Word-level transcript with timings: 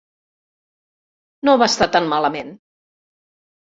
No 1.51 1.57
va 1.65 1.71
estar 1.75 1.91
tan 1.99 2.13
malament. 2.17 2.55